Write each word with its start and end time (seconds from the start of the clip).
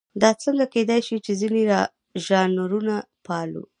دا 0.21 0.29
څنګه 0.43 0.65
کېدای 0.73 0.99
شي 1.07 1.17
چې 1.25 1.31
ځینې 1.41 1.61
ژانرونه 2.25 2.95
پالو. 3.25 3.63